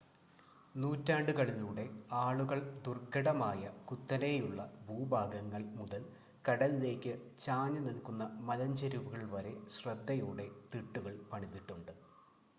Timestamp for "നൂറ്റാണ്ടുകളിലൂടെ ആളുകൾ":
0.75-2.59